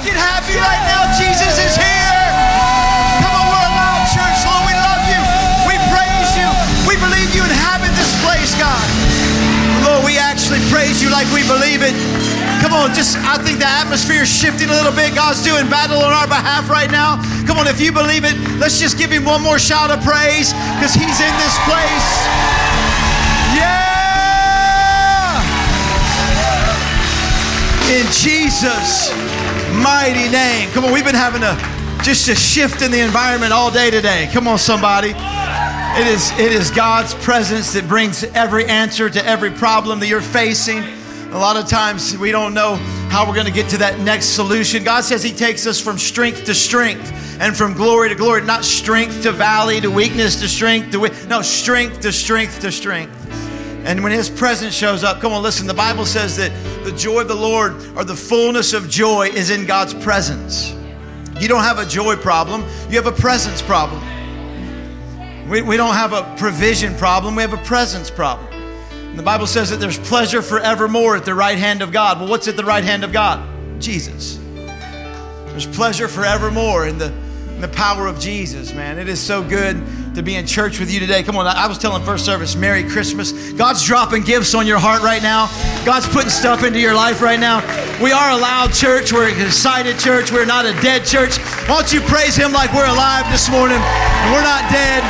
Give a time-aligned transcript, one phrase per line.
[0.00, 1.12] Get happy right now.
[1.20, 2.24] Jesus is here.
[3.20, 4.38] Come on, we're loud church.
[4.48, 5.20] Lord, we love you.
[5.68, 6.48] We praise you.
[6.88, 8.80] We believe you inhabit this place, God.
[9.84, 11.92] Lord, we actually praise you like we believe it.
[12.64, 15.14] Come on, just I think the atmosphere is shifting a little bit.
[15.14, 17.20] God's doing battle on our behalf right now.
[17.44, 20.56] Come on, if you believe it, let's just give him one more shout of praise
[20.80, 22.08] because he's in this place.
[23.52, 23.84] Yeah!
[27.92, 29.29] In Jesus'
[29.70, 30.70] mighty name.
[30.70, 31.56] Come on, we've been having a
[32.02, 34.28] just a shift in the environment all day today.
[34.32, 35.10] Come on, somebody.
[35.10, 40.20] It is, it is God's presence that brings every answer to every problem that you're
[40.20, 40.82] facing.
[41.32, 42.76] A lot of times we don't know
[43.10, 44.82] how we're going to get to that next solution.
[44.82, 48.64] God says He takes us from strength to strength and from glory to glory, not
[48.64, 53.19] strength to valley, to weakness to strength, to wi- no, strength to strength to strength.
[53.84, 56.52] And when His presence shows up, come on, listen, the Bible says that
[56.84, 60.74] the joy of the Lord or the fullness of joy is in God's presence.
[61.40, 64.02] You don't have a joy problem, you have a presence problem.
[65.48, 68.52] We, we don't have a provision problem, we have a presence problem.
[68.52, 72.20] And the Bible says that there's pleasure forevermore at the right hand of God.
[72.20, 73.80] Well, what's at the right hand of God?
[73.80, 74.38] Jesus.
[75.46, 77.06] There's pleasure forevermore in the,
[77.54, 78.98] in the power of Jesus, man.
[78.98, 79.82] It is so good
[80.14, 81.22] to be in church with you today.
[81.22, 83.52] Come on, I was telling first service, Merry Christmas.
[83.52, 85.46] God's dropping gifts on your heart right now.
[85.84, 87.60] God's putting stuff into your life right now.
[88.02, 89.12] We are a loud church.
[89.12, 90.32] We're an excited church.
[90.32, 91.38] We're not a dead church.
[91.68, 95.04] Why don't you praise Him like we're alive this morning and we're not dead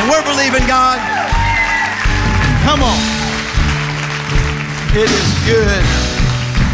[0.00, 0.96] and we're believing God?
[2.64, 2.98] Come on.
[4.96, 5.84] It is good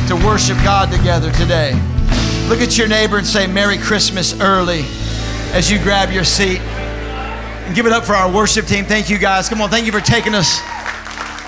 [0.08, 1.72] to worship God together today.
[2.48, 4.84] Look at your neighbor and say, Merry Christmas early
[5.52, 6.60] as you grab your seat.
[7.74, 8.86] Give it up for our worship team.
[8.86, 9.48] Thank you guys.
[9.48, 10.61] Come on, thank you for taking us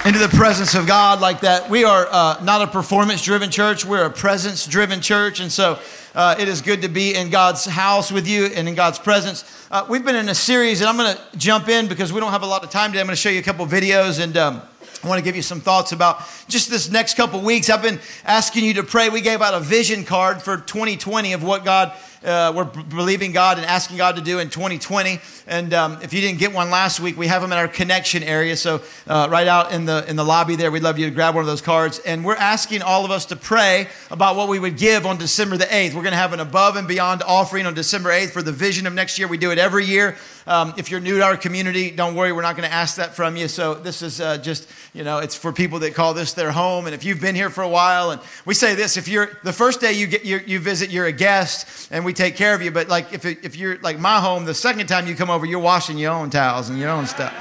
[0.05, 1.71] into the presence of God like that.
[1.71, 5.41] We are uh, not a performance driven church, we're a presence driven church.
[5.41, 5.79] And so
[6.15, 9.67] uh, it is good to be in God's house with you and in God's presence.
[9.71, 12.33] Uh, we've been in a series, and I'm going to jump in because we don't
[12.33, 13.01] have a lot of time today.
[13.01, 14.37] I'm going to show you a couple videos and.
[14.37, 14.63] Um,
[15.03, 17.71] I want to give you some thoughts about just this next couple weeks.
[17.71, 19.09] I've been asking you to pray.
[19.09, 21.95] We gave out a vision card for 2020 of what God,
[22.25, 25.21] uh, we're believing God and asking God to do in 2020.
[25.47, 28.23] And um, if you didn't get one last week, we have them in our connection
[28.23, 28.57] area.
[28.57, 31.35] So uh, right out in the in the lobby there, we'd love you to grab
[31.35, 31.99] one of those cards.
[32.01, 35.57] And we're asking all of us to pray about what we would give on December
[35.57, 35.95] the 8th.
[35.95, 38.87] We're going to have an above and beyond offering on December 8th for the vision
[38.87, 39.27] of next year.
[39.27, 40.17] We do it every year.
[40.47, 43.15] Um, if you're new to our community, don't worry, we're not going to ask that
[43.15, 43.49] from you.
[43.49, 46.87] So this is uh, just, you know, it's for people that call this their home.
[46.87, 49.53] And if you've been here for a while, and we say this, if you're the
[49.53, 52.63] first day you get you, you visit, you're a guest, and we take care of
[52.63, 52.71] you.
[52.71, 55.61] But like if if you're like my home, the second time you come over, you're
[55.61, 57.35] washing your own towels and your own stuff.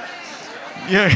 [0.88, 1.10] You're,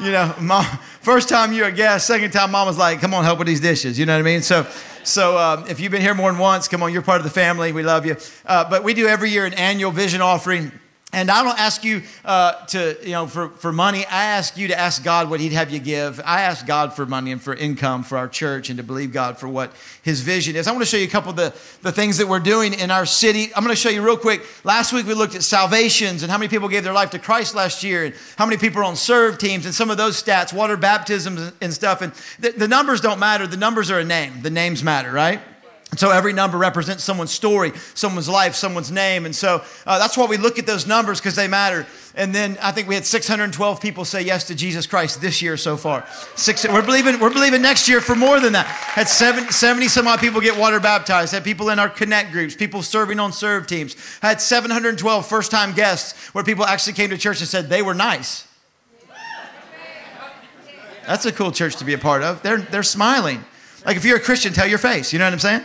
[0.00, 0.64] you know, mom,
[1.00, 3.60] first time you're a guest, second time mom was like, come on, help with these
[3.60, 3.98] dishes.
[3.98, 4.42] You know what I mean?
[4.42, 4.66] So.
[5.04, 7.30] So um, if you've been here more than once, come on, you're part of the
[7.30, 7.72] family.
[7.72, 8.16] We love you.
[8.46, 10.70] Uh, but we do every year an annual vision offering.
[11.14, 14.06] And I don't ask you uh, to, you know, for, for money.
[14.06, 16.22] I ask you to ask God what He'd have you give.
[16.24, 19.36] I ask God for money and for income for our church and to believe God
[19.36, 20.66] for what His vision is.
[20.66, 22.90] I want to show you a couple of the, the things that we're doing in
[22.90, 23.52] our city.
[23.54, 24.42] I'm going to show you real quick.
[24.64, 27.54] Last week we looked at salvations and how many people gave their life to Christ
[27.54, 30.50] last year and how many people are on serve teams and some of those stats,
[30.50, 32.00] water baptisms and stuff.
[32.00, 33.46] And the, the numbers don't matter.
[33.46, 34.40] The numbers are a name.
[34.40, 35.42] The names matter, right?
[35.92, 39.26] And so every number represents someone's story, someone's life, someone's name.
[39.26, 41.86] And so uh, that's why we look at those numbers because they matter.
[42.14, 45.58] And then I think we had 612 people say yes to Jesus Christ this year
[45.58, 46.06] so far.
[46.34, 48.64] Six, we're, believing, we're believing next year for more than that.
[48.64, 51.34] Had 70, 70 some odd people get water baptized.
[51.34, 53.94] Had people in our connect groups, people serving on serve teams.
[54.22, 57.92] Had 712 first time guests where people actually came to church and said they were
[57.92, 58.48] nice.
[61.06, 62.40] That's a cool church to be a part of.
[62.42, 63.44] They're, they're smiling.
[63.84, 65.12] Like if you're a Christian, tell your face.
[65.12, 65.64] You know what I'm saying?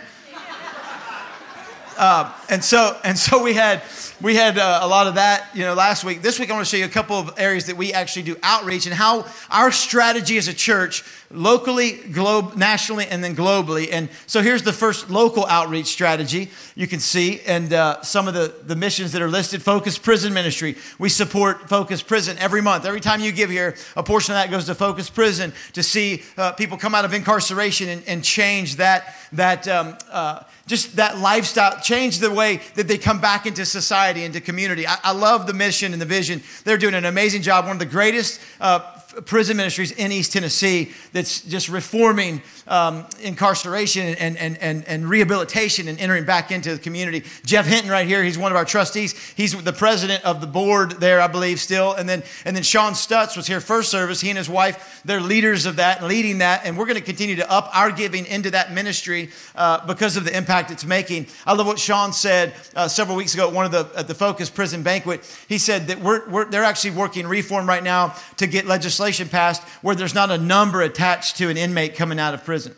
[1.98, 3.82] Uh, and so and so we had
[4.22, 6.22] we had uh, a lot of that you know last week.
[6.22, 8.36] This week i want to show you a couple of areas that we actually do
[8.44, 13.90] outreach and how our strategy as a church locally globe nationally and then globally.
[13.92, 17.42] And so here's the first local outreach strategy you can see.
[17.42, 20.76] And uh, some of the, the missions that are listed focus prison ministry.
[21.00, 22.86] We support focus prison every month.
[22.86, 26.24] Every time you give here a portion of that goes to focus prison to see
[26.38, 31.18] uh, people come out of incarceration and, and change that that um, uh, just that
[31.18, 34.86] lifestyle, change the way that they come back into society, into community.
[34.86, 36.44] I, I love the mission and the vision.
[36.66, 37.66] They're doing an amazing job.
[37.66, 44.16] One of the greatest uh, prison ministries in East Tennessee that's just reforming um, incarceration
[44.16, 47.24] and, and, and, and rehabilitation and entering back into the community.
[47.46, 49.18] Jeff Hinton, right here, he's one of our trustees.
[49.36, 51.94] He's the president of the board there, I believe, still.
[51.94, 54.22] And then, and then Sean Stutz was here first service.
[54.22, 56.66] He and his wife, they're leaders of that and leading that.
[56.66, 60.26] And we're going to continue to up our giving into that ministry uh, because of
[60.26, 61.28] the impact it's making.
[61.46, 64.16] I love what Sean said uh, several weeks ago at one of the, at the
[64.16, 65.24] Focus Prison Banquet.
[65.48, 69.64] He said that we're, we're, they're actually working reform right now to get legislation passed
[69.82, 72.76] where there's not a number attached to an inmate coming out of prison.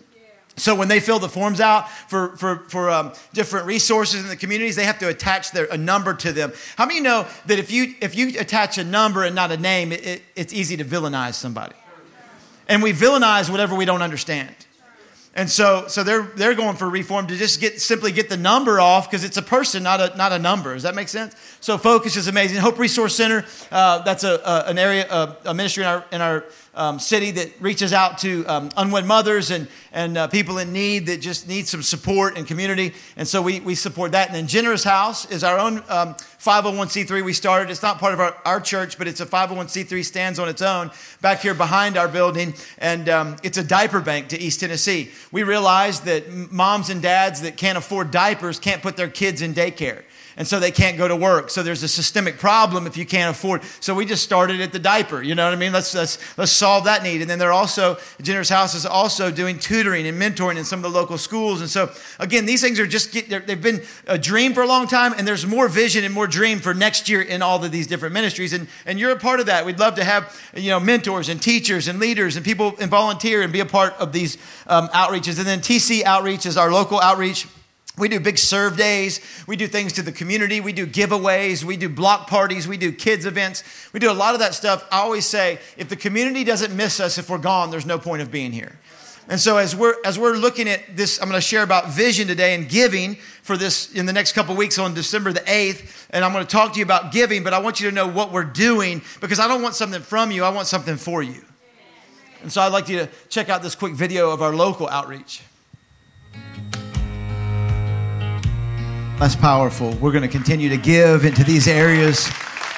[0.60, 4.36] So when they fill the forms out for, for, for um, different resources in the
[4.36, 6.52] communities, they have to attach their, a number to them.
[6.76, 9.92] How many know that if you, if you attach a number and not a name,
[9.92, 11.76] it, it, it's easy to villainize somebody?
[12.68, 14.54] And we villainize whatever we don't understand.
[15.40, 18.82] And so, so they're, they're going for reform to just get simply get the number
[18.82, 20.74] off because it's a person, not a, not a number.
[20.74, 21.34] Does that make sense?
[21.62, 22.58] So Focus is amazing.
[22.58, 26.20] Hope Resource Center, uh, that's a, a, an area, a, a ministry in our, in
[26.20, 26.44] our
[26.80, 31.08] um, city that reaches out to um, unwed mothers and, and uh, people in need
[31.08, 32.94] that just need some support and community.
[33.18, 34.28] And so we, we support that.
[34.28, 37.70] And then Generous House is our own um, 501c3 we started.
[37.70, 40.90] It's not part of our, our church, but it's a 501c3, stands on its own
[41.20, 42.54] back here behind our building.
[42.78, 45.12] And um, it's a diaper bank to East Tennessee.
[45.34, 49.54] We realize that moms and dads that can't afford diapers can't put their kids in
[49.54, 50.04] daycare
[50.40, 51.50] and so they can't go to work.
[51.50, 53.62] So there's a systemic problem if you can't afford.
[53.82, 55.22] So we just started at the diaper.
[55.22, 55.74] You know what I mean?
[55.74, 57.20] Let's let's let's solve that need.
[57.20, 60.84] And then they're also Generous House is also doing tutoring and mentoring in some of
[60.84, 61.60] the local schools.
[61.60, 64.88] And so again, these things are just get, they've been a dream for a long
[64.88, 67.86] time, and there's more vision and more dream for next year in all of these
[67.86, 68.54] different ministries.
[68.54, 69.66] And and you're a part of that.
[69.66, 73.42] We'd love to have you know mentors and teachers and leaders and people and volunteer
[73.42, 74.38] and be a part of these
[74.68, 75.38] um, outreaches.
[75.38, 77.46] And then TC Outreach is our local outreach.
[78.00, 79.20] We do big serve days.
[79.46, 80.62] We do things to the community.
[80.62, 81.64] We do giveaways.
[81.64, 82.68] We do block parties.
[82.68, 83.64] We do kids' events.
[83.94, 84.88] We do a lot of that stuff.
[84.92, 88.22] I always say if the community doesn't miss us if we're gone, there's no point
[88.22, 88.80] of being here.
[89.28, 92.28] And so as we're as we're looking at this, I'm going to share about vision
[92.28, 96.08] today and giving for this in the next couple weeks on December the 8th.
[96.10, 98.08] And I'm going to talk to you about giving, but I want you to know
[98.08, 100.44] what we're doing because I don't want something from you.
[100.44, 101.44] I want something for you.
[102.42, 105.42] And so I'd like you to check out this quick video of our local outreach.
[109.20, 109.92] That's powerful.
[109.96, 112.30] We're going to continue to give into these areas.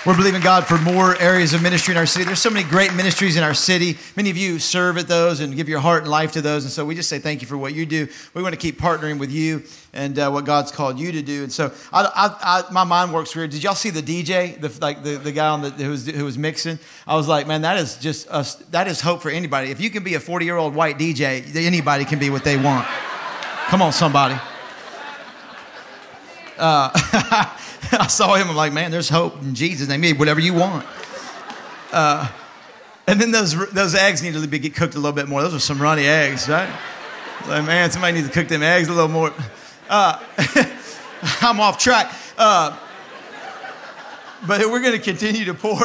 [0.08, 2.26] We're believing God for more areas of ministry in our city.
[2.26, 3.96] There's so many great ministries in our city.
[4.16, 6.64] Many of you serve at those and give your heart and life to those.
[6.64, 8.08] And so we just say thank you for what you do.
[8.34, 9.62] We want to keep partnering with you
[9.94, 11.44] and uh, what God's called you to do.
[11.44, 13.52] And so I, I, I, my mind works weird.
[13.52, 16.26] Did y'all see the DJ, the, like the, the guy on the, who, was, who
[16.26, 16.80] was mixing?
[17.06, 19.70] I was like, man, that is just a, that is hope for anybody.
[19.70, 22.58] If you can be a 40 year old white DJ, anybody can be what they
[22.58, 22.88] want.
[23.68, 24.40] Come on, somebody.
[26.62, 28.50] Uh, I saw him.
[28.50, 30.06] I'm like, man, there's hope in Jesus' name.
[30.06, 30.86] Eat whatever you want.
[31.92, 32.30] Uh,
[33.08, 35.42] and then those those eggs need to be get cooked a little bit more.
[35.42, 36.70] Those are some runny eggs, right?
[37.48, 39.34] Like, man, somebody needs to cook them eggs a little more.
[39.90, 40.24] Uh,
[41.42, 42.14] I'm off track.
[42.38, 42.78] Uh,
[44.48, 45.80] but we're going to continue to pour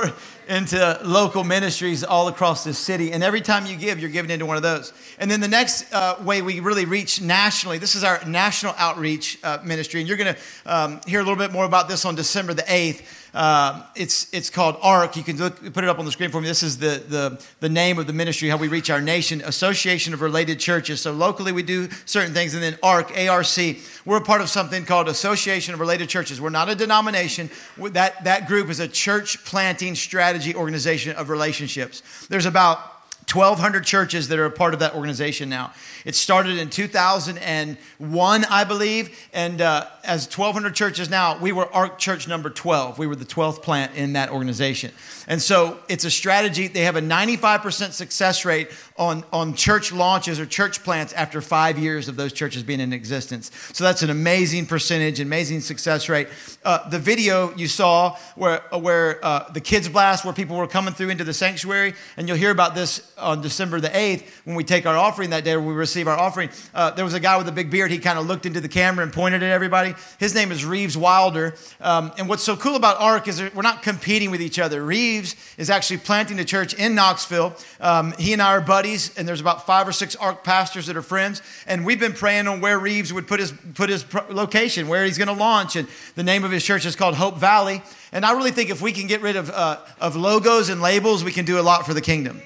[0.49, 3.13] into local ministries all across the city.
[3.13, 4.93] And every time you give, you're giving into one of those.
[5.19, 9.39] And then the next uh, way we really reach nationally, this is our national outreach
[9.43, 10.01] uh, ministry.
[10.01, 12.63] And you're going to um, hear a little bit more about this on December the
[12.63, 13.03] 8th.
[13.37, 15.15] Uh, it's, it's called ARC.
[15.15, 16.47] You can look, put it up on the screen for me.
[16.47, 20.15] This is the, the, the name of the ministry, how we reach our nation, Association
[20.15, 21.03] of Related Churches.
[21.03, 22.55] So locally we do certain things.
[22.55, 26.41] And then ARC, A-R-C, we're a part of something called Association of Related Churches.
[26.41, 27.51] We're not a denomination.
[27.77, 32.27] That, that group is a church planting strategy organization of relationships.
[32.29, 32.96] There's about
[33.33, 35.73] 1,200 churches that are a part of that organization now.
[36.05, 41.99] It started in 2001, I believe, and uh, as 1,200 churches now, we were ARC
[41.99, 43.01] Church number 12.
[43.01, 44.93] We were the 12th plant in that organization.
[45.27, 46.69] And so it's a strategy.
[46.69, 51.81] They have a 95% success rate on, on church launches or church plants after five
[51.81, 53.51] years of those churches being in existence.
[53.73, 56.29] So that's an amazing percentage, amazing success rate.
[56.65, 60.95] Uh, the video you saw where, where uh, the kids blast, where people were coming
[60.95, 64.65] through into the sanctuary, and you'll hear about this on December the 8th when we
[64.65, 66.51] take our offering that day, we receive our offering.
[66.75, 67.91] Uh, there was a guy with a big beard.
[67.91, 69.95] He kind of looked into the camera and pointed at everybody.
[70.19, 71.55] His name is Reeves Wilder.
[71.81, 74.85] Um, and what's so cool about ARC is we're not competing with each other.
[74.85, 77.55] Reeves is actually planting a church in Knoxville.
[77.81, 80.97] Um, he and I are buddies, and there's about five or six ARC pastors that
[80.97, 81.41] are friends.
[81.67, 85.19] And we've been praying on where Reeves would put his, put his location, where he's
[85.19, 85.77] going to launch.
[85.77, 87.83] And the name of his church is called Hope Valley.
[88.13, 91.25] And I really think if we can get rid of, uh, of logos and labels,
[91.25, 92.41] we can do a lot for the kingdom.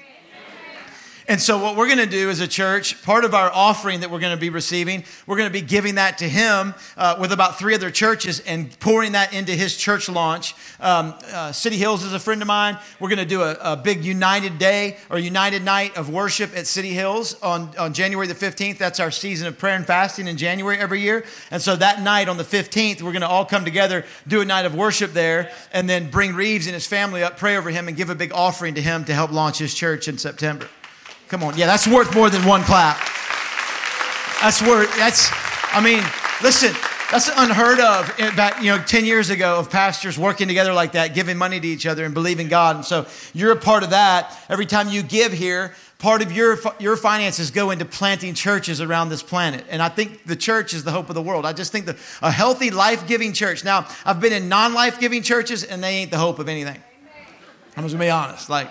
[1.31, 4.11] And so, what we're going to do as a church, part of our offering that
[4.11, 7.31] we're going to be receiving, we're going to be giving that to him uh, with
[7.31, 10.55] about three other churches and pouring that into his church launch.
[10.81, 12.77] Um, uh, City Hills is a friend of mine.
[12.99, 16.67] We're going to do a, a, big United Day or United Night of worship at
[16.67, 18.77] City Hills on, on January the 15th.
[18.77, 21.23] That's our season of prayer and fasting in January every year.
[21.49, 24.45] And so, that night on the 15th, we're going to all come together, do a
[24.45, 27.87] night of worship there, and then bring Reeves and his family up, pray over him,
[27.87, 30.67] and give a big offering to him to help launch his church in September.
[31.31, 31.57] Come on.
[31.57, 32.97] Yeah, that's worth more than one clap.
[34.41, 35.29] That's worth, that's,
[35.71, 36.03] I mean,
[36.43, 36.75] listen,
[37.09, 41.15] that's unheard of back, you know, 10 years ago of pastors working together like that,
[41.15, 42.75] giving money to each other and believing God.
[42.75, 44.37] And so you're a part of that.
[44.49, 49.07] Every time you give here, part of your, your finances go into planting churches around
[49.07, 49.63] this planet.
[49.69, 51.45] And I think the church is the hope of the world.
[51.45, 53.63] I just think that a healthy, life giving church.
[53.63, 56.83] Now, I've been in non life giving churches and they ain't the hope of anything.
[57.77, 58.49] I'm just gonna be honest.
[58.49, 58.67] Like,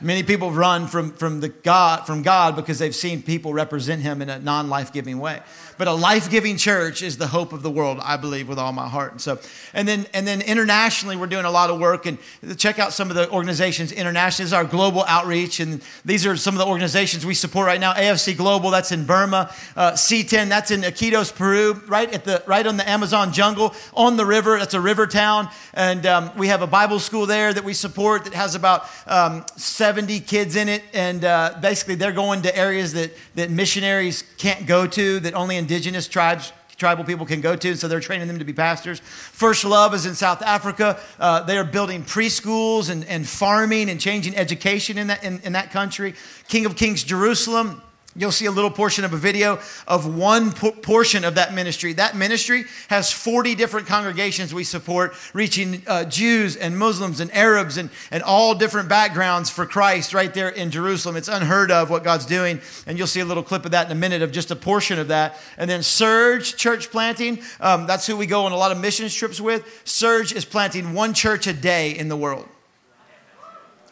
[0.00, 4.20] Many people run from, from, the God, from God because they've seen people represent him
[4.22, 5.40] in a non life giving way.
[5.76, 8.72] But a life giving church is the hope of the world, I believe, with all
[8.72, 9.12] my heart.
[9.12, 9.38] And so,
[9.72, 12.06] and then, and then internationally, we're doing a lot of work.
[12.06, 12.18] And
[12.56, 14.44] check out some of the organizations internationally.
[14.44, 15.60] This is our global outreach.
[15.60, 19.04] And these are some of the organizations we support right now AFC Global, that's in
[19.04, 19.50] Burma.
[19.76, 24.16] Uh, C10, that's in Iquitos, Peru, right, at the, right on the Amazon jungle, on
[24.16, 24.58] the river.
[24.58, 25.48] That's a river town.
[25.72, 29.44] And um, we have a Bible school there that we support that has about um,
[29.56, 30.82] 70 kids in it.
[30.92, 35.56] And uh, basically, they're going to areas that, that missionaries can't go to, that only
[35.64, 39.00] indigenous tribes tribal people can go to, so they're training them to be pastors.
[39.00, 40.98] First Love is in South Africa.
[41.18, 45.52] Uh, they are building preschools and, and farming and changing education in that, in, in
[45.52, 46.14] that country.
[46.48, 47.80] King of Kings Jerusalem
[48.16, 51.94] You'll see a little portion of a video of one portion of that ministry.
[51.94, 57.76] That ministry has 40 different congregations we support, reaching uh, Jews and Muslims and Arabs
[57.76, 61.16] and, and all different backgrounds for Christ right there in Jerusalem.
[61.16, 62.60] It's unheard of what God's doing.
[62.86, 65.00] And you'll see a little clip of that in a minute of just a portion
[65.00, 65.36] of that.
[65.58, 69.08] And then Surge Church Planting, um, that's who we go on a lot of mission
[69.08, 69.82] trips with.
[69.84, 72.46] Surge is planting one church a day in the world.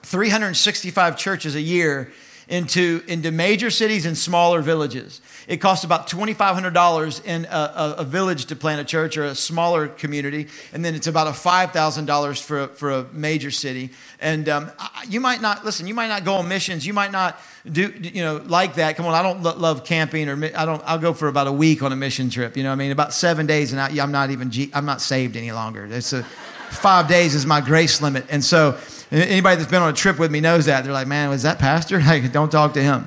[0.04, 2.12] 365 churches a year
[2.52, 5.22] into, into major cities and smaller villages.
[5.48, 9.34] It costs about $2,500 in a, a, a, village to plant a church or a
[9.34, 13.88] smaller community, and then it's about a $5,000 for, for a major city.
[14.20, 14.70] And um,
[15.08, 16.86] you might not, listen, you might not go on missions.
[16.86, 18.96] You might not do, you know, like that.
[18.96, 21.82] Come on, I don't love camping or I don't, I'll go for about a week
[21.82, 22.54] on a mission trip.
[22.54, 22.92] You know I mean?
[22.92, 25.86] About seven days and I, I'm not even, I'm not saved any longer.
[25.86, 28.26] It's a, five days is my grace limit.
[28.28, 28.78] And so
[29.12, 30.84] anybody that's been on a trip with me knows that.
[30.84, 32.00] They're like, man, was that pastor?
[32.06, 33.06] Like, don't talk to him.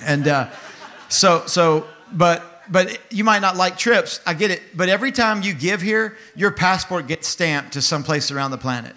[0.00, 0.50] And uh,
[1.08, 4.20] so, so, but, but you might not like trips.
[4.26, 4.76] I get it.
[4.76, 8.58] But every time you give here, your passport gets stamped to some place around the
[8.58, 8.96] planet.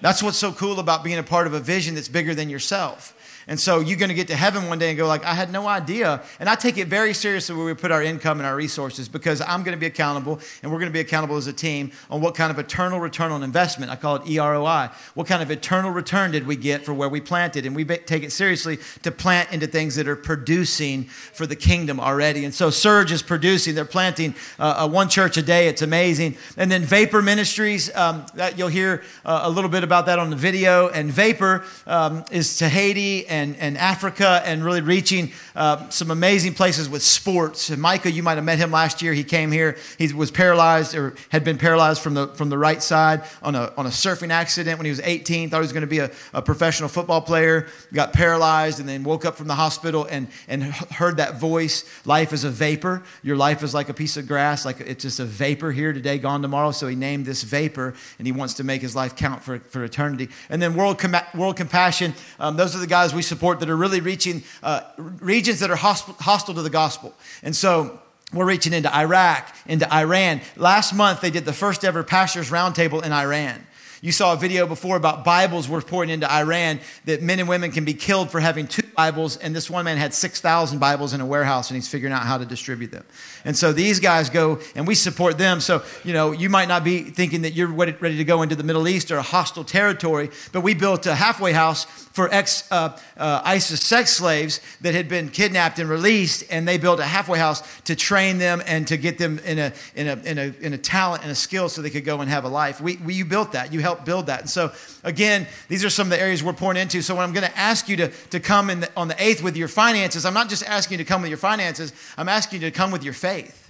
[0.00, 3.14] That's what's so cool about being a part of a vision that's bigger than yourself.
[3.46, 5.50] And so you're going to get to heaven one day and go like, I had
[5.50, 6.22] no idea.
[6.38, 9.40] And I take it very seriously where we put our income and our resources because
[9.40, 12.20] I'm going to be accountable and we're going to be accountable as a team on
[12.20, 13.90] what kind of eternal return on investment.
[13.90, 14.92] I call it EROI.
[15.14, 17.66] What kind of eternal return did we get for where we planted?
[17.66, 22.00] And we take it seriously to plant into things that are producing for the kingdom
[22.00, 22.44] already.
[22.44, 23.74] And so Surge is producing.
[23.74, 25.68] They're planting uh, one church a day.
[25.68, 26.36] It's amazing.
[26.56, 30.30] And then Vapor Ministries, um, that you'll hear uh, a little bit about that on
[30.30, 30.88] the video.
[30.88, 36.54] And Vapor um, is to Haiti and and, Africa and really reaching uh, some amazing
[36.54, 37.70] places with sports.
[37.70, 39.12] And Micah, you might have met him last year.
[39.12, 39.76] He came here.
[39.96, 43.72] He was paralyzed or had been paralyzed from the, from the right side on a,
[43.76, 45.48] on a surfing accident when he was 18.
[45.50, 47.68] Thought he was going to be a, a professional football player.
[47.92, 52.32] Got paralyzed and then woke up from the hospital and, and heard that voice Life
[52.32, 53.02] is a vapor.
[53.22, 56.18] Your life is like a piece of grass, like it's just a vapor here today,
[56.18, 56.70] gone tomorrow.
[56.72, 59.84] So he named this vapor and he wants to make his life count for, for
[59.84, 60.28] eternity.
[60.48, 63.76] And then World, Com- World Compassion, um, those are the guys we support that are
[63.76, 67.14] really reaching uh, regions that are hostile to the gospel.
[67.42, 68.00] And so,
[68.32, 70.40] we're reaching into Iraq, into Iran.
[70.56, 73.66] Last month, they did the first ever pastors' roundtable in Iran.
[74.02, 77.70] You saw a video before about Bibles we're pouring into Iran that men and women
[77.70, 81.20] can be killed for having two Bibles, and this one man had 6,000 Bibles in
[81.20, 83.04] a warehouse and he's figuring out how to distribute them.
[83.44, 85.60] And so these guys go and we support them.
[85.60, 88.62] So, you know, you might not be thinking that you're ready to go into the
[88.62, 92.98] Middle East or a hostile territory, but we built a halfway house for ex uh,
[93.16, 97.38] uh, ISIS sex slaves that had been kidnapped and released, and they built a halfway
[97.38, 100.72] house to train them and to get them in a, in a, in a, in
[100.72, 102.80] a talent and a skill so they could go and have a life.
[102.80, 103.72] We, we, you built that.
[103.72, 104.40] You helped build that.
[104.40, 104.72] And so,
[105.04, 107.00] again, these are some of the areas we're pouring into.
[107.00, 109.42] So when I'm going to ask you to, to come in the, on the 8th
[109.42, 112.62] with your finances, I'm not just asking you to come with your finances, I'm asking
[112.62, 113.68] you to come with your faith.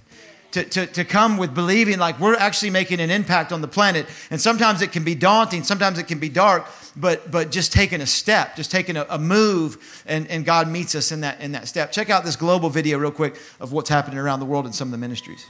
[0.52, 4.06] To, to, to come with believing like we're actually making an impact on the planet.
[4.32, 6.66] And sometimes it can be daunting, sometimes it can be dark,
[6.96, 10.94] but, but just taking a step, just taking a, a move, and, and God meets
[10.94, 11.92] us in that, in that step.
[11.92, 14.88] Check out this global video, real quick, of what's happening around the world in some
[14.88, 15.44] of the ministries.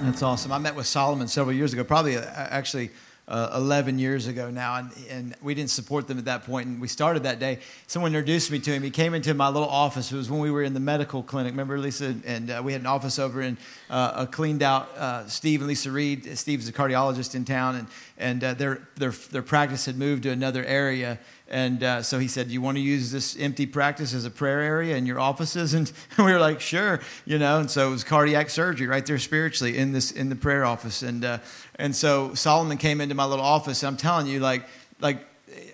[0.00, 0.52] That's awesome.
[0.52, 2.90] I met with Solomon several years ago, probably uh, actually
[3.26, 6.66] uh, 11 years ago now, and, and we didn't support them at that point.
[6.66, 7.60] And we started that day.
[7.86, 8.82] Someone introduced me to him.
[8.82, 10.12] He came into my little office.
[10.12, 11.52] It was when we were in the medical clinic.
[11.52, 12.16] Remember, Lisa?
[12.26, 13.56] And uh, we had an office over in
[13.88, 16.36] uh, a cleaned out uh, Steve and Lisa Reed.
[16.36, 17.86] Steve's a cardiologist in town, and,
[18.18, 21.18] and uh, their, their, their practice had moved to another area.
[21.54, 24.60] And uh, so he said, You want to use this empty practice as a prayer
[24.60, 25.72] area in your offices?
[25.74, 27.60] And we were like, Sure, you know.
[27.60, 31.02] And so it was cardiac surgery right there spiritually in, this, in the prayer office.
[31.02, 31.38] And, uh,
[31.76, 33.84] and so Solomon came into my little office.
[33.84, 34.64] And I'm telling you, like,
[35.00, 35.24] like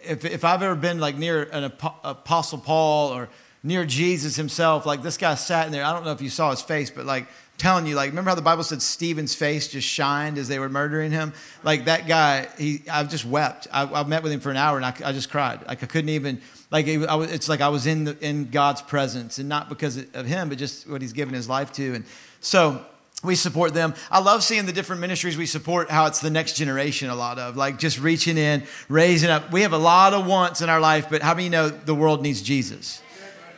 [0.04, 1.72] if, if I've ever been like near an
[2.04, 3.30] apostle Paul or
[3.62, 5.84] near Jesus himself, like this guy sat in there.
[5.84, 7.26] I don't know if you saw his face, but like
[7.60, 10.68] telling you, like, remember how the Bible said Stephen's face just shined as they were
[10.68, 11.34] murdering him?
[11.62, 13.68] Like that guy, he, I just wept.
[13.70, 15.66] I, I met with him for an hour and I, I just cried.
[15.68, 16.40] Like I couldn't even,
[16.70, 19.98] like it, I, it's like I was in the, in God's presence, and not because
[20.14, 21.94] of him, but just what He's given His life to.
[21.94, 22.04] And
[22.40, 22.84] so
[23.22, 23.94] we support them.
[24.10, 27.38] I love seeing the different ministries we support, how it's the next generation, a lot
[27.38, 29.52] of like just reaching in, raising up.
[29.52, 32.22] We have a lot of wants in our life, but how many know the world
[32.22, 33.02] needs Jesus?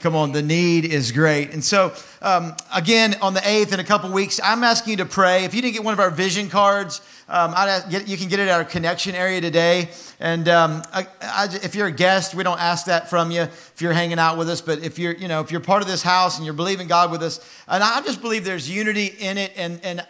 [0.02, 1.52] Come on, the need is great.
[1.52, 1.92] And so,
[2.22, 5.44] um, again, on the 8th, in a couple weeks, I'm asking you to pray.
[5.44, 7.54] If you didn't get one of our vision cards, um,
[7.88, 9.90] get, you can get it at our connection area today.
[10.18, 13.46] And um, I, I, if you're a guest, we don't ask that from you
[13.82, 14.60] you're hanging out with us.
[14.60, 17.10] But if you're, you know, if you're part of this house and you're believing God
[17.10, 19.52] with us, and I just believe there's unity in it.
[19.56, 20.06] And, and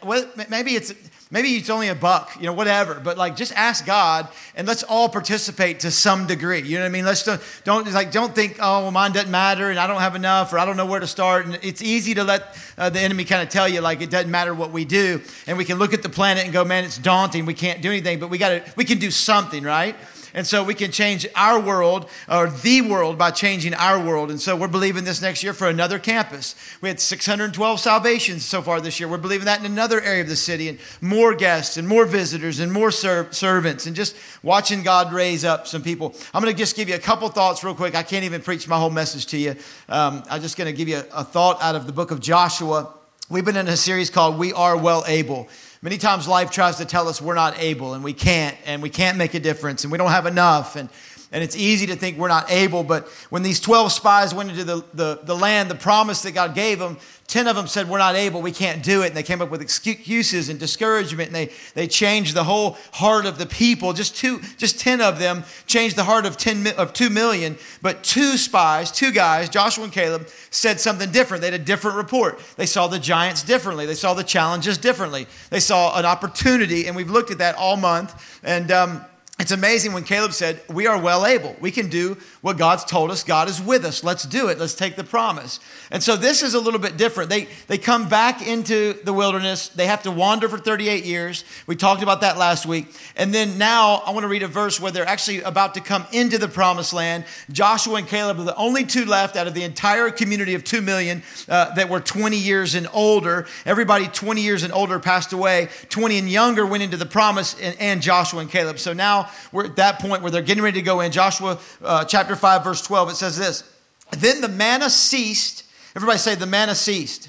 [0.49, 0.93] maybe it's
[1.33, 3.01] Maybe it's only a buck, you know, whatever.
[3.01, 6.61] But like, just ask God, and let's all participate to some degree.
[6.61, 7.07] You know what I mean?
[7.07, 10.15] Let's don't, don't like don't think, oh, well, mine doesn't matter, and I don't have
[10.15, 11.47] enough, or I don't know where to start.
[11.47, 14.31] And it's easy to let uh, the enemy kind of tell you like it doesn't
[14.31, 16.99] matter what we do, and we can look at the planet and go, man, it's
[16.99, 17.47] daunting.
[17.47, 19.97] We can't do anything, but we got to, we can do something, right?
[20.35, 24.31] And so we can change our world or the world by changing our world.
[24.31, 26.55] And so we're believing this next year for another campus.
[26.81, 29.09] We had 612 salvations so far this year.
[29.09, 32.61] We're believing that in another area of the city and more guests and more visitors
[32.61, 36.15] and more ser- servants and just watching God raise up some people.
[36.33, 37.95] I'm going to just give you a couple thoughts real quick.
[37.95, 39.57] I can't even preach my whole message to you.
[39.89, 42.21] Um, I'm just going to give you a, a thought out of the book of
[42.21, 42.93] Joshua.
[43.29, 45.49] We've been in a series called We Are Well Able.
[45.85, 48.89] Many times life tries to tell us we're not able and we can't and we
[48.89, 50.77] can't make a difference and we don't have enough.
[50.77, 50.89] And
[51.33, 54.65] and it's easy to think we're not able, but when these 12 spies went into
[54.65, 57.97] the, the, the, land, the promise that God gave them, 10 of them said, We're
[57.97, 59.07] not able, we can't do it.
[59.07, 63.25] And they came up with excuses and discouragement, and they, they changed the whole heart
[63.25, 63.95] of the people.
[63.95, 67.57] Just two, just 10 of them changed the heart of 10 of 2 million.
[67.81, 71.41] But two spies, two guys, Joshua and Caleb, said something different.
[71.41, 72.39] They had a different report.
[72.57, 76.95] They saw the giants differently, they saw the challenges differently, they saw an opportunity, and
[76.95, 78.41] we've looked at that all month.
[78.45, 79.07] And um,
[79.43, 81.57] it's amazing when Caleb said, We are well able.
[81.59, 83.25] We can do what God's told us.
[83.25, 84.05] God is with us.
[84.05, 84.57] Let's do it.
[84.57, 85.59] Let's take the promise.
[85.91, 87.29] And so this is a little bit different.
[87.29, 89.67] They, they come back into the wilderness.
[89.67, 91.45] They have to wander for 38 years.
[91.67, 92.87] We talked about that last week.
[93.17, 96.07] And then now I want to read a verse where they're actually about to come
[96.13, 97.25] into the promised land.
[97.51, 100.81] Joshua and Caleb are the only two left out of the entire community of 2
[100.83, 103.49] million uh, that were 20 years and older.
[103.67, 105.69] Everybody 20 years and older passed away.
[105.89, 108.79] 20 and younger went into the promise, and, and Joshua and Caleb.
[108.79, 111.13] So now we're at that point where they're getting ready to go in.
[111.13, 113.65] Joshua uh, chapter 5, verse 12, it says this
[114.11, 115.65] Then the manna ceased.
[115.95, 117.29] Everybody say, the manna ceased.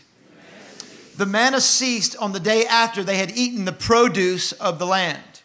[1.17, 5.41] The manna ceased on the day after they had eaten the produce of the land.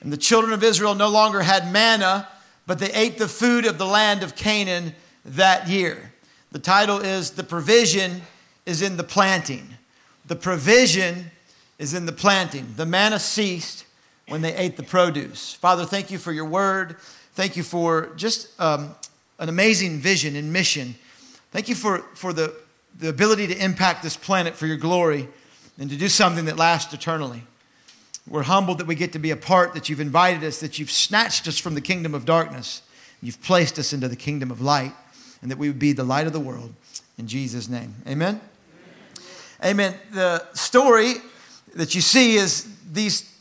[0.00, 2.28] And the children of Israel no longer had manna,
[2.66, 6.12] but they ate the food of the land of Canaan that year.
[6.50, 8.22] The title is The Provision
[8.66, 9.74] is in the Planting.
[10.26, 11.30] The provision
[11.78, 12.74] is in the planting.
[12.76, 13.84] The manna ceased
[14.28, 15.54] when they ate the produce.
[15.54, 16.96] Father, thank you for your word.
[17.34, 18.94] Thank you for just um,
[19.38, 20.94] an amazing vision and mission.
[21.50, 22.54] Thank you for, for the,
[22.98, 25.28] the ability to impact this planet for your glory
[25.78, 27.42] and to do something that lasts eternally.
[28.28, 30.90] We're humbled that we get to be a part, that you've invited us, that you've
[30.90, 32.82] snatched us from the kingdom of darkness.
[33.20, 34.92] You've placed us into the kingdom of light,
[35.42, 36.72] and that we would be the light of the world.
[37.18, 37.94] In Jesus' name.
[38.06, 38.40] Amen?
[39.62, 39.92] Amen.
[39.92, 39.94] Amen.
[40.12, 41.16] The story
[41.74, 43.33] that you see is these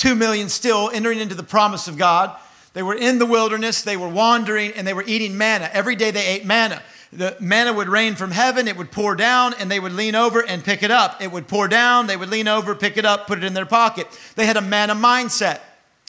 [0.00, 2.34] two million still entering into the promise of God.
[2.72, 5.68] They were in the wilderness, they were wandering, and they were eating manna.
[5.74, 6.82] Every day they ate manna.
[7.12, 10.42] The manna would rain from heaven, it would pour down, and they would lean over
[10.42, 11.20] and pick it up.
[11.20, 13.66] It would pour down, they would lean over, pick it up, put it in their
[13.66, 14.06] pocket.
[14.36, 15.60] They had a manna mindset.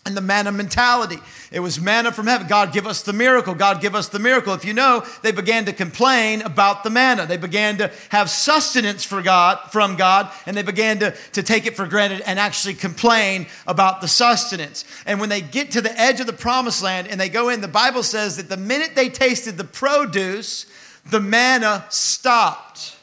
[0.06, 1.20] And the manna mentality.
[1.52, 2.48] It was manna from heaven.
[2.48, 3.54] God, give us the miracle.
[3.54, 4.54] God, give us the miracle.
[4.54, 7.28] If you know, they began to complain about the manna.
[7.28, 11.68] They began to have sustenance for God, from God, and they began to, to take
[11.68, 14.86] it for granted and actually complain about the sustenance.
[15.06, 17.62] And when they get to the edge of the promised land and they go in,
[17.62, 20.66] the Bible says that the minute they tasted the produce,
[21.10, 22.98] the manna stopped.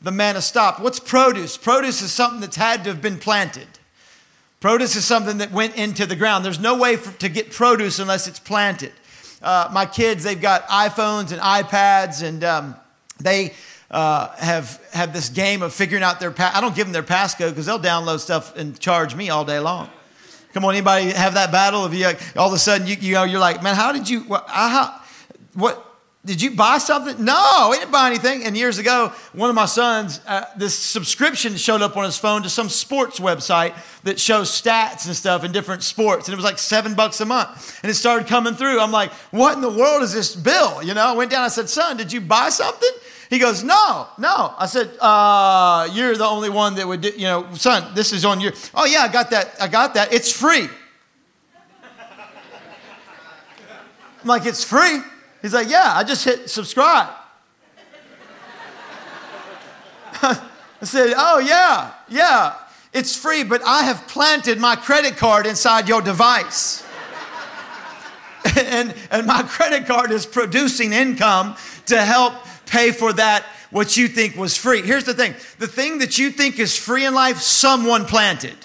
[0.00, 0.78] The manna stopped.
[0.78, 1.56] What's produce?
[1.56, 3.66] Produce is something that's had to have been planted.
[4.60, 6.44] Produce is something that went into the ground.
[6.44, 8.92] There's no way for, to get produce unless it's planted.
[9.40, 12.74] Uh, my kids, they've got iPhones and iPads, and um,
[13.20, 13.54] they
[13.88, 16.34] uh, have have this game of figuring out their.
[16.38, 19.60] I don't give them their passcode because they'll download stuff and charge me all day
[19.60, 19.88] long.
[20.54, 22.06] Come on, anybody have that battle of you?
[22.06, 24.22] Like, all of a sudden, you, you know, you're like, man, how did you?
[24.22, 24.44] What?
[24.48, 25.00] How,
[25.54, 25.87] what
[26.28, 27.24] did you buy something?
[27.24, 28.44] No, we didn't buy anything.
[28.44, 32.42] And years ago, one of my sons, uh, this subscription showed up on his phone
[32.42, 36.28] to some sports website that shows stats and stuff in different sports.
[36.28, 37.80] And it was like seven bucks a month.
[37.82, 38.78] And it started coming through.
[38.78, 40.82] I'm like, what in the world is this bill?
[40.82, 42.92] You know, I went down, I said, son, did you buy something?
[43.30, 44.54] He goes, no, no.
[44.58, 48.26] I said, uh, you're the only one that would, do, you know, son, this is
[48.26, 49.56] on your, oh yeah, I got that.
[49.58, 50.12] I got that.
[50.12, 50.68] It's free.
[54.20, 55.00] I'm like, it's free.
[55.42, 57.08] He's like, Yeah, I just hit subscribe.
[60.22, 60.40] I
[60.82, 62.54] said, Oh, yeah, yeah,
[62.92, 66.84] it's free, but I have planted my credit card inside your device.
[68.56, 72.34] and, and my credit card is producing income to help
[72.66, 74.82] pay for that, what you think was free.
[74.82, 78.56] Here's the thing the thing that you think is free in life, someone planted.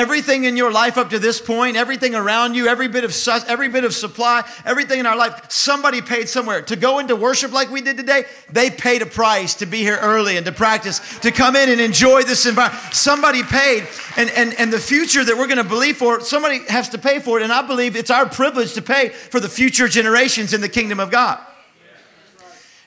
[0.00, 3.14] Everything in your life up to this point, everything around you, every bit of
[3.46, 6.62] every bit of supply, everything in our life, somebody paid somewhere.
[6.62, 9.98] To go into worship like we did today, they paid a price to be here
[10.00, 12.82] early and to practice, to come in and enjoy this environment.
[12.94, 13.86] Somebody paid,
[14.16, 17.18] and, and, and the future that we're going to believe for, somebody has to pay
[17.18, 17.42] for it.
[17.42, 20.98] And I believe it's our privilege to pay for the future generations in the kingdom
[20.98, 21.44] of God.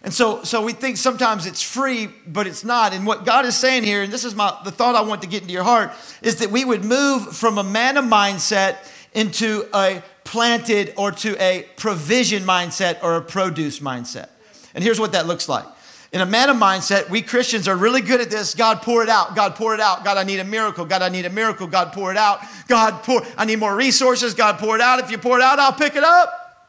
[0.04, 2.94] And so, so we think sometimes it's free, but it's not.
[2.94, 5.28] And what God is saying here, and this is my the thought I want to
[5.28, 8.78] get into your heart, is that we would move from a manna mindset
[9.14, 14.28] into a planted or to a provision mindset or a produce mindset.
[14.76, 15.66] And here's what that looks like.
[16.12, 18.56] In a manna mindset, we Christians are really good at this.
[18.56, 19.36] God, pour it out.
[19.36, 20.04] God, pour it out.
[20.04, 20.84] God, I need a miracle.
[20.86, 21.66] God, I need a miracle.
[21.66, 22.40] God, pour it out.
[22.68, 23.22] God, pour.
[23.38, 24.34] I need more resources.
[24.34, 25.00] God, pour it out.
[25.00, 26.68] If you pour it out, I'll pick it up.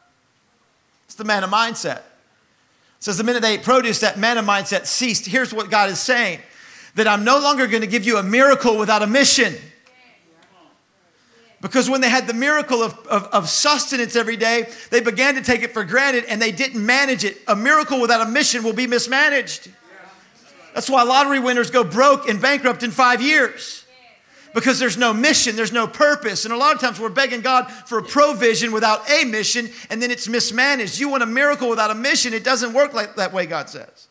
[1.05, 2.01] It's the manna mindset
[3.05, 5.27] says the minute they ate produce, that manna mindset ceased.
[5.27, 6.39] Here's what God is saying
[6.95, 9.53] that I'm no longer going to give you a miracle without a mission.
[11.61, 15.43] Because when they had the miracle of, of, of, sustenance every day, they began to
[15.43, 17.37] take it for granted and they didn't manage it.
[17.47, 19.69] A miracle without a mission will be mismanaged.
[20.73, 23.84] That's why lottery winners go broke and bankrupt in five years
[24.55, 26.45] because there's no mission, there's no purpose.
[26.45, 30.01] And a lot of times we're begging God for a provision without a mission, and
[30.01, 30.97] then it's mismanaged.
[30.97, 34.07] You want a miracle without a mission, it doesn't work like that way, God says.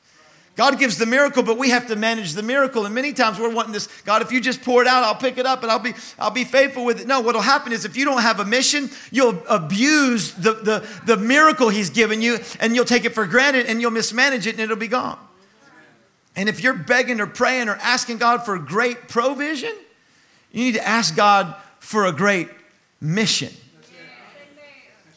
[0.54, 2.84] God gives the miracle, but we have to manage the miracle.
[2.84, 5.38] And many times we're wanting this, God, if you just pour it out, I'll pick
[5.38, 7.08] it up and I'll be, I'll be faithful with it.
[7.08, 11.16] No, what'll happen is if you don't have a mission, you'll abuse the, the, the
[11.16, 14.60] miracle He's given you and you'll take it for granted and you'll mismanage it and
[14.60, 15.18] it'll be gone.
[16.36, 19.74] And if you're begging or praying or asking God for great provision,
[20.54, 22.48] you need to ask God for a great
[23.00, 23.52] mission.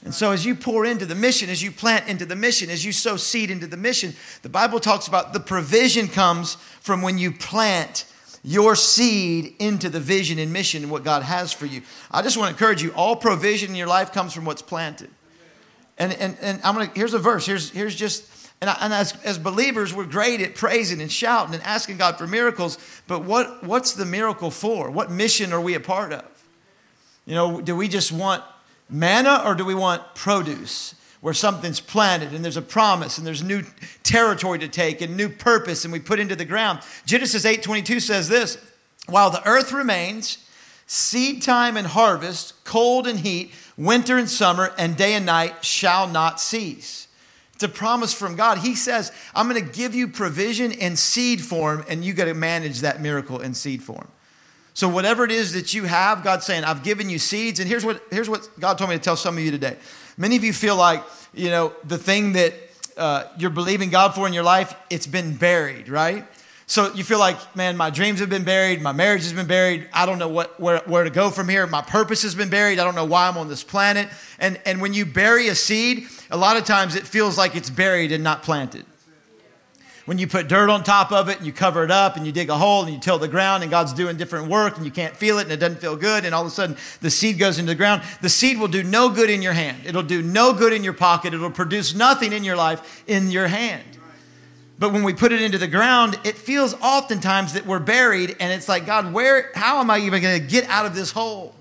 [0.04, 2.84] And so, as you pour into the mission, as you plant into the mission, as
[2.84, 7.18] you sow seed into the mission, the Bible talks about the provision comes from when
[7.18, 8.06] you plant
[8.44, 11.82] your seed into the vision and mission and what God has for you.
[12.10, 15.10] I just want to encourage you all provision in your life comes from what's planted.
[15.98, 17.46] And, and, and I'm gonna, here's a verse.
[17.46, 18.24] Here's, here's just
[18.60, 22.18] and, I, and as, as believers, we're great at praising and shouting and asking God
[22.18, 22.78] for miracles.
[23.08, 24.90] But what, what's the miracle for?
[24.90, 26.26] What mission are we a part of?
[27.26, 28.44] You know, do we just want
[28.90, 30.96] manna or do we want produce?
[31.20, 33.64] Where something's planted and there's a promise and there's new
[34.04, 36.80] territory to take and new purpose and we put into the ground.
[37.06, 38.58] Genesis 8:22 says this,
[39.08, 40.38] while the earth remains,
[40.86, 46.08] seed time and harvest, cold and heat, winter and summer, and day and night shall
[46.08, 47.08] not cease.
[47.58, 48.60] It's a promise from God.
[48.60, 52.36] He says, I'm going to give you provision in seed form, and you got to
[52.36, 54.08] manage that miracle in seed form.
[54.76, 57.60] So, whatever it is that you have, God's saying, I've given you seeds.
[57.60, 59.76] And here's what, here's what God told me to tell some of you today.
[60.18, 62.54] Many of you feel like, you know, the thing that
[62.96, 66.28] uh, you're believing God for in your life, it's been buried, right?
[66.70, 69.88] So you feel like, man, my dreams have been buried, my marriage has been buried.
[69.94, 71.66] I don't know what, where, where to go from here.
[71.66, 72.78] My purpose has been buried.
[72.78, 74.10] I don't know why I'm on this planet.
[74.38, 77.70] And, and when you bury a seed, a lot of times it feels like it's
[77.70, 78.86] buried and not planted.
[80.08, 82.34] when you put dirt on top of it and you cover it up and you
[82.34, 84.92] dig a hole and you till the ground and God's doing different work and you
[84.92, 87.40] can't feel it and it doesn't feel good and all of a sudden the seed
[87.40, 89.86] goes into the ground, the seed will do no good in your hand.
[89.86, 91.34] It'll do no good in your pocket.
[91.34, 93.97] It'll produce nothing in your life in your hand.
[94.80, 98.54] But when we put it into the ground, it feels oftentimes that we're buried and
[98.54, 101.56] it's like, God, where, how am I even going to get out of this hole?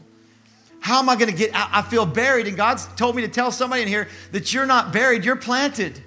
[0.81, 1.69] How am I going to get out?
[1.73, 2.47] I feel buried.
[2.47, 6.01] And God's told me to tell somebody in here that you're not buried, you're planted.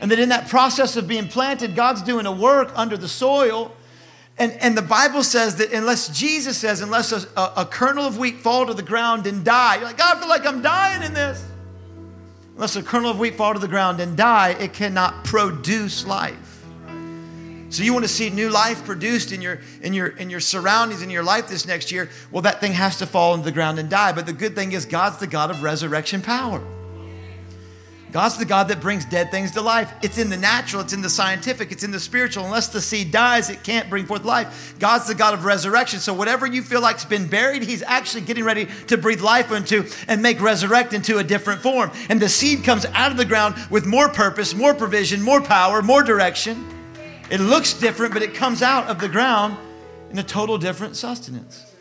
[0.00, 3.72] And that in that process of being planted, God's doing a work under the soil.
[4.36, 8.18] And, and the Bible says that unless Jesus says, unless a, a, a kernel of
[8.18, 11.02] wheat fall to the ground and die, you're like, God, I feel like I'm dying
[11.02, 11.44] in this.
[12.54, 16.64] Unless a kernel of wheat fall to the ground and die, it cannot produce life.
[17.70, 21.00] So you want to see new life produced in your in your in your surroundings
[21.00, 22.10] in your life this next year?
[22.30, 24.12] Well, that thing has to fall into the ground and die.
[24.12, 26.62] But the good thing is God's the God of resurrection power.
[28.12, 29.90] God's the God that brings dead things to life.
[30.02, 32.44] It's in the natural, it's in the scientific, it's in the spiritual.
[32.44, 34.74] Unless the seed dies, it can't bring forth life.
[34.78, 35.98] God's the God of resurrection.
[35.98, 39.86] So whatever you feel like's been buried, He's actually getting ready to breathe life into
[40.08, 41.90] and make resurrect into a different form.
[42.10, 45.80] And the seed comes out of the ground with more purpose, more provision, more power,
[45.80, 46.66] more direction.
[47.30, 49.56] It looks different, but it comes out of the ground
[50.10, 51.71] in a total different sustenance.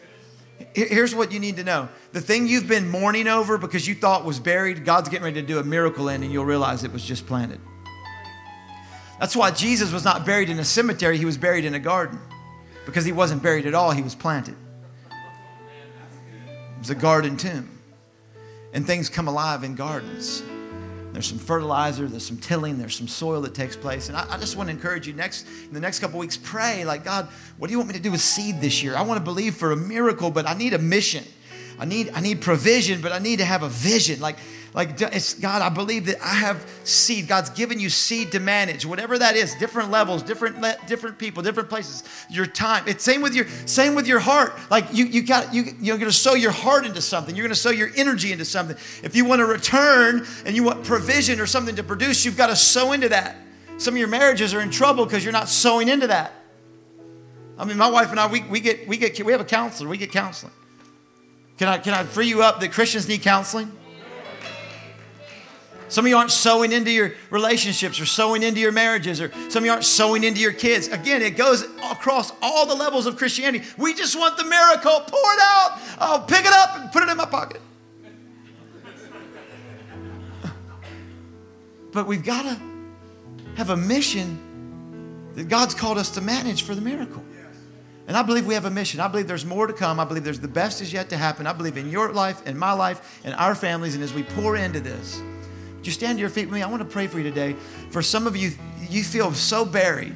[0.74, 4.24] Here's what you need to know the thing you've been mourning over because you thought
[4.24, 7.04] was buried, God's getting ready to do a miracle in, and you'll realize it was
[7.04, 7.60] just planted.
[9.20, 12.20] That's why Jesus was not buried in a cemetery, he was buried in a garden.
[12.86, 14.56] Because he wasn't buried at all, he was planted.
[15.12, 17.70] It was a garden tomb.
[18.74, 20.42] And things come alive in gardens.
[21.14, 24.08] There's some fertilizer, there's some tilling, there's some soil that takes place.
[24.08, 26.86] And I, I just want to encourage you next in the next couple weeks, pray
[26.86, 28.96] like, God, what do you want me to do with seed this year?
[28.96, 31.26] I want to believe for a miracle, but I need a mission.
[31.80, 34.20] I need, I need provision, but I need to have a vision.
[34.20, 34.38] Like,
[34.74, 37.28] like it's God, I believe that I have seed.
[37.28, 41.70] God's given you seed to manage, whatever that is, different levels, different different people, different
[41.70, 42.04] places.
[42.30, 42.86] Your time.
[42.88, 44.58] It's same with your same with your heart.
[44.70, 47.36] Like you you got you you're to sow your heart into something.
[47.36, 48.78] You're going to sow your energy into something.
[49.04, 52.48] If you want to return and you want provision or something to produce, you've got
[52.48, 53.36] to sow into that.
[53.78, 56.32] Some of your marriages are in trouble because you're not sowing into that.
[57.58, 59.90] I mean, my wife and I, we, we get we get we have a counselor.
[59.90, 60.54] We get counseling.
[61.58, 63.78] Can I can I free you up that Christians need counseling?
[65.92, 69.64] Some of you aren't sowing into your relationships or sowing into your marriages, or some
[69.64, 70.88] of you aren't sowing into your kids.
[70.88, 73.66] Again, it goes across all the levels of Christianity.
[73.78, 75.02] We just want the miracle.
[75.02, 75.80] Pour it out.
[76.00, 77.62] I'll pick it up and put it in my pocket.
[81.92, 82.58] But we've got to
[83.56, 87.22] have a mission that God's called us to manage for the miracle.
[88.08, 89.02] And I believe we have a mission.
[89.02, 90.00] I believe there's more to come.
[90.00, 91.48] I believe there's the best is yet to happen.
[91.48, 94.56] I believe in your life, in my life, in our families, and as we pour
[94.56, 95.22] into this,
[95.82, 96.62] would you stand to your feet with me?
[96.62, 97.56] I want to pray for you today.
[97.90, 98.52] For some of you,
[98.88, 100.14] you feel so buried.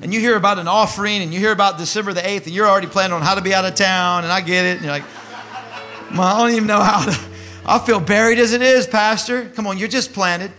[0.00, 2.66] And you hear about an offering and you hear about December the 8th and you're
[2.66, 4.76] already planning on how to be out of town and I get it.
[4.76, 5.04] And you're like,
[6.12, 7.20] I don't even know how to.
[7.66, 9.44] I feel buried as it is, Pastor.
[9.50, 10.52] Come on, you're just planted.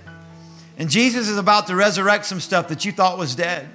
[0.77, 3.67] And Jesus is about to resurrect some stuff that you thought was dead.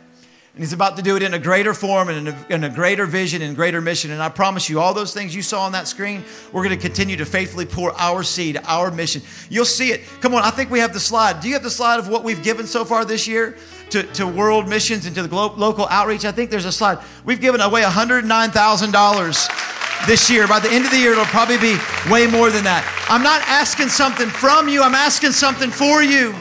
[0.57, 2.71] And he's about to do it in a greater form and in a, in a,
[2.71, 4.11] greater vision and greater mission.
[4.11, 6.81] And I promise you, all those things you saw on that screen, we're going to
[6.81, 9.21] continue to faithfully pour our seed, our mission.
[9.51, 10.01] You'll see it.
[10.23, 11.41] Come on, I think we have the slide.
[11.41, 13.59] Do you have the slide of what we've given so far this year
[13.91, 16.25] to, to world missions and to the glo- local outreach?
[16.25, 17.01] I think there's a slide.
[17.27, 20.49] We've given away $109,000 this year.
[20.49, 21.77] By the end of the year, it'll probably be
[22.11, 22.83] way more than that.
[23.11, 26.35] I'm not asking something from you, I'm asking something for you.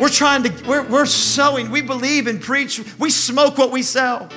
[0.00, 1.70] We're trying to, we're, we're sowing.
[1.70, 2.82] We believe and preach.
[2.98, 4.28] We smoke what we sell.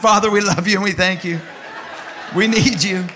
[0.00, 1.40] Father, we love you and we thank you.
[2.34, 3.06] We need you.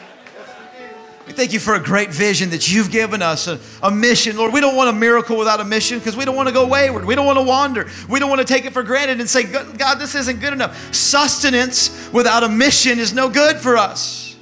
[1.30, 4.36] We thank you for a great vision that you've given us, a, a mission.
[4.36, 6.66] Lord, we don't want a miracle without a mission because we don't want to go
[6.66, 7.04] wayward.
[7.04, 7.88] We don't want to wander.
[8.08, 10.92] We don't want to take it for granted and say, God, this isn't good enough.
[10.92, 14.36] Sustenance without a mission is no good for us.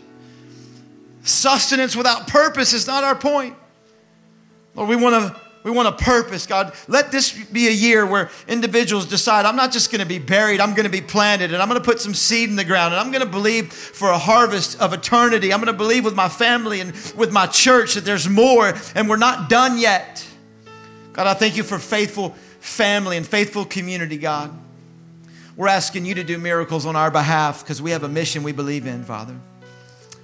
[1.24, 3.54] Sustenance without purpose is not our point.
[4.74, 6.72] Lord, we want to we want a purpose, God.
[6.86, 10.60] Let this be a year where individuals decide I'm not just going to be buried,
[10.60, 12.94] I'm going to be planted, and I'm going to put some seed in the ground,
[12.94, 15.52] and I'm going to believe for a harvest of eternity.
[15.52, 19.08] I'm going to believe with my family and with my church that there's more, and
[19.08, 20.26] we're not done yet.
[21.12, 24.56] God, I thank you for faithful family and faithful community, God.
[25.56, 28.52] We're asking you to do miracles on our behalf because we have a mission we
[28.52, 29.34] believe in, Father.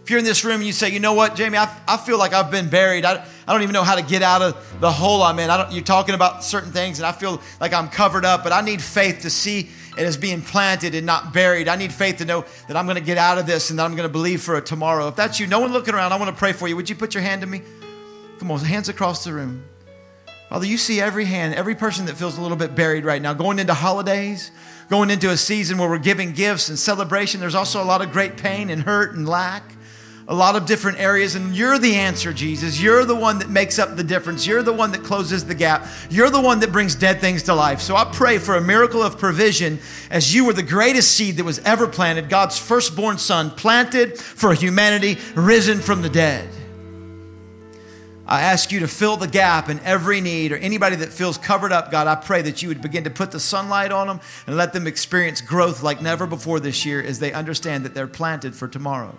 [0.04, 2.18] If you're in this room and you say, you know what, Jamie, I, I feel
[2.18, 3.06] like I've been buried.
[3.06, 5.48] I, I don't even know how to get out of the hole I'm in.
[5.48, 8.52] I don't, you're talking about certain things and I feel like I'm covered up, but
[8.52, 11.68] I need faith to see and as being planted and not buried.
[11.68, 13.86] I need faith to know that I'm going to get out of this and that
[13.86, 15.08] I'm going to believe for a tomorrow.
[15.08, 16.76] If that's you, no one looking around, I want to pray for you.
[16.76, 17.62] Would you put your hand to me?
[18.38, 19.64] Come on, hands across the room.
[20.50, 23.32] Father, you see every hand, every person that feels a little bit buried right now,
[23.32, 24.50] going into holidays,
[24.90, 27.40] going into a season where we're giving gifts and celebration.
[27.40, 29.73] There's also a lot of great pain and hurt and lack
[30.26, 32.80] a lot of different areas, and you're the answer, Jesus.
[32.80, 34.46] You're the one that makes up the difference.
[34.46, 35.86] You're the one that closes the gap.
[36.08, 37.80] You're the one that brings dead things to life.
[37.80, 39.78] So I pray for a miracle of provision
[40.10, 44.54] as you were the greatest seed that was ever planted, God's firstborn son, planted for
[44.54, 46.48] humanity, risen from the dead.
[48.26, 51.72] I ask you to fill the gap in every need or anybody that feels covered
[51.72, 52.06] up, God.
[52.06, 54.86] I pray that you would begin to put the sunlight on them and let them
[54.86, 59.18] experience growth like never before this year as they understand that they're planted for tomorrow.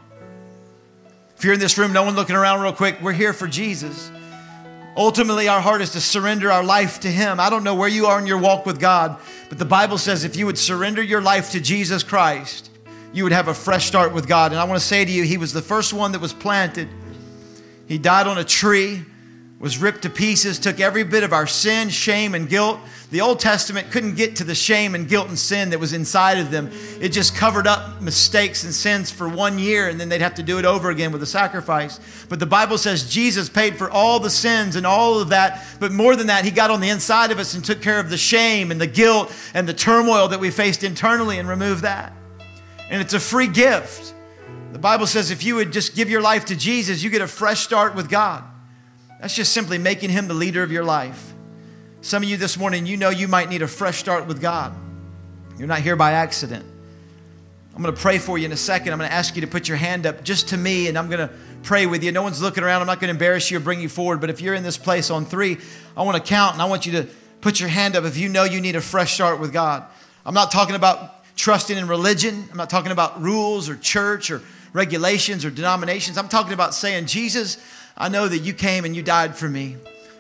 [1.38, 4.12] If you're in this room, no one looking around real quick, we're here for Jesus.
[4.96, 7.40] Ultimately, our heart is to surrender our life to Him.
[7.40, 9.20] I don't know where you are in your walk with God,
[9.50, 12.70] but the Bible says if you would surrender your life to Jesus Christ,
[13.14, 14.52] you would have a fresh start with God.
[14.52, 16.88] And I want to say to you, He was the first one that was planted.
[17.88, 19.04] He died on a tree
[19.58, 22.78] was ripped to pieces, took every bit of our sin, shame, and guilt.
[23.10, 26.40] The Old Testament couldn't get to the shame and guilt and sin that was inside
[26.40, 26.70] of them.
[27.00, 30.44] It just covered up mistakes and sins for one year, and then they'd have to
[30.44, 32.02] do it over again with a sacrifice.
[32.28, 35.66] But the Bible says Jesus paid for all the sins and all of that.
[35.80, 38.10] But more than that, He got on the inside of us and took care of
[38.10, 42.12] the shame and the guilt and the turmoil that we faced internally and removed that.
[42.90, 44.14] And it's a free gift.
[44.74, 47.28] The Bible says if you would just give your life to Jesus, you get a
[47.28, 48.44] fresh start with God.
[49.26, 51.34] That's just simply making him the leader of your life.
[52.02, 54.72] Some of you this morning, you know you might need a fresh start with God.
[55.58, 56.64] You're not here by accident.
[57.76, 58.94] I'm going to pray for you in a second.
[58.94, 61.10] I'm going to ask you to put your hand up just to me, and I'm
[61.10, 61.34] going to
[61.64, 62.12] pray with you.
[62.12, 62.82] No one's looking around.
[62.82, 64.22] I'm not going to embarrass you or bring you forward.
[64.22, 65.58] But if you're in this place on three,
[65.98, 67.08] I want to count, and I want you to
[67.42, 69.86] put your hand up if you know you need a fresh start with God.
[70.24, 72.46] I'm not talking about trusting in religion.
[72.52, 76.20] I'm not talking about rules or church or regulations or denominations.
[76.20, 77.58] I'm talking about saying, Jesus,
[77.98, 79.78] I know that you came and you died for me.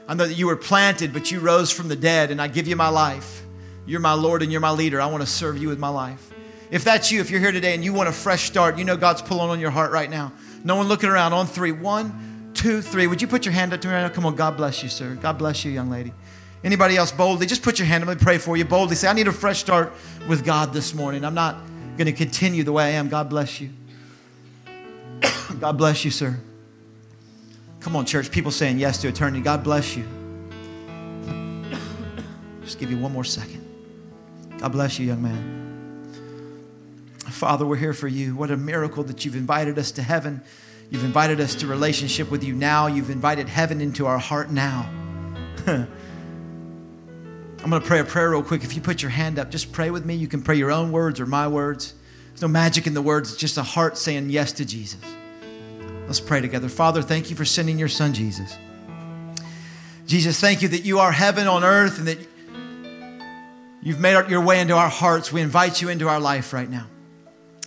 [0.07, 2.67] I know that you were planted, but you rose from the dead, and I give
[2.67, 3.43] you my life.
[3.85, 5.01] You're my Lord and you're my leader.
[5.01, 6.31] I want to serve you with my life.
[6.71, 8.97] If that's you, if you're here today and you want a fresh start, you know
[8.97, 10.33] God's pulling on your heart right now.
[10.63, 11.71] No one looking around on three.
[11.71, 13.05] One, two, three.
[13.05, 14.09] Would you put your hand up to me right now?
[14.09, 15.15] Come on, God bless you, sir.
[15.21, 16.11] God bless you, young lady.
[16.63, 17.45] Anybody else boldly?
[17.45, 18.09] Just put your hand up.
[18.09, 18.65] Me pray for you.
[18.65, 19.93] Boldly say, I need a fresh start
[20.27, 21.23] with God this morning.
[21.23, 21.57] I'm not
[21.97, 23.09] going to continue the way I am.
[23.09, 23.69] God bless you.
[25.59, 26.39] God bless you, sir.
[27.85, 28.31] Come on, church.
[28.31, 29.41] People saying yes to eternity.
[29.43, 30.05] God bless you.
[32.63, 33.63] Just give you one more second.
[34.57, 36.09] God bless you, young man.
[37.29, 38.35] Father, we're here for you.
[38.35, 40.41] What a miracle that you've invited us to heaven.
[40.89, 42.87] You've invited us to relationship with you now.
[42.87, 44.89] You've invited heaven into our heart now.
[45.67, 45.87] I'm
[47.69, 48.63] going to pray a prayer real quick.
[48.63, 50.15] If you put your hand up, just pray with me.
[50.15, 51.93] You can pray your own words or my words.
[52.29, 54.99] There's no magic in the words, it's just a heart saying yes to Jesus.
[56.05, 56.69] Let's pray together.
[56.69, 58.57] Father, thank you for sending your son, Jesus.
[60.05, 62.19] Jesus, thank you that you are heaven on earth and that
[63.81, 65.31] you've made your way into our hearts.
[65.31, 66.85] We invite you into our life right now.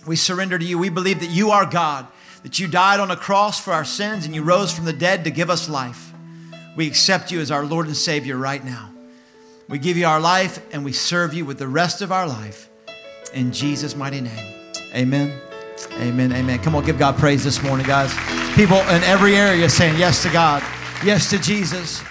[0.07, 0.77] We surrender to you.
[0.77, 2.07] We believe that you are God,
[2.43, 5.25] that you died on a cross for our sins and you rose from the dead
[5.25, 6.13] to give us life.
[6.77, 8.89] We accept you as our Lord and Savior right now.
[9.67, 12.69] We give you our life and we serve you with the rest of our life.
[13.33, 14.55] In Jesus' mighty name,
[14.95, 15.48] amen.
[15.99, 16.31] Amen.
[16.33, 16.59] Amen.
[16.59, 18.13] Come on, give God praise this morning, guys.
[18.55, 20.63] People in every area saying yes to God,
[21.03, 22.01] yes to Jesus.